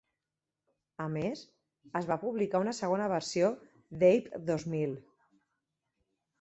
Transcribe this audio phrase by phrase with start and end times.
[1.03, 1.43] A més,
[1.99, 3.53] es va publicar una segona versió
[4.03, 4.99] d'"Ape Dos Mil".